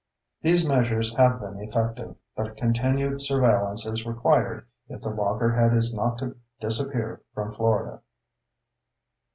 These 0.41 0.67
measures 0.67 1.15
have 1.17 1.39
been 1.39 1.59
effective, 1.59 2.15
but 2.35 2.57
continued 2.57 3.21
surveillance 3.21 3.85
is 3.85 4.03
required 4.03 4.65
if 4.89 4.99
the 4.99 5.11
loggerhead 5.13 5.75
is 5.75 5.93
not 5.95 6.17
to 6.17 6.37
disappear 6.59 7.21
from 7.35 7.51
Florida. 7.51 8.01